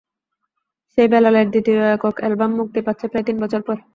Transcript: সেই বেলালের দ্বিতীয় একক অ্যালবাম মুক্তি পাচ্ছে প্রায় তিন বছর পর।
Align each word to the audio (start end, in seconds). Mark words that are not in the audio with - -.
সেই 0.93 1.07
বেলালের 1.07 1.47
দ্বিতীয় 1.49 1.81
একক 1.95 2.15
অ্যালবাম 2.19 2.51
মুক্তি 2.59 2.79
পাচ্ছে 2.87 3.05
প্রায় 3.07 3.25
তিন 3.27 3.37
বছর 3.43 3.61
পর। 3.67 3.77